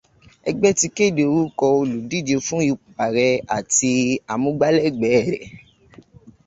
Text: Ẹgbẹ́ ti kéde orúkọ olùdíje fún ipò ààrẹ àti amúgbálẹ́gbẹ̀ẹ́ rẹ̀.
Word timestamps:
Ẹgbẹ́ 0.49 0.75
ti 0.79 0.87
kéde 0.97 1.23
orúkọ 1.35 1.65
olùdíje 1.79 2.35
fún 2.45 2.61
ipò 2.71 2.87
ààrẹ 3.03 3.27
àti 3.57 3.91
amúgbálẹ́gbẹ̀ẹ́ 4.33 5.23
rẹ̀. 5.31 5.45